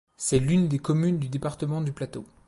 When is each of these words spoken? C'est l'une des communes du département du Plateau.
C'est 0.17 0.39
l'une 0.39 0.67
des 0.67 0.79
communes 0.79 1.19
du 1.19 1.29
département 1.29 1.79
du 1.79 1.93
Plateau. 1.93 2.25